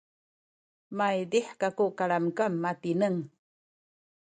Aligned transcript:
maydih 0.97 1.47
kaku 1.61 1.85
kalamkam 1.97 2.53
matineng 2.63 3.19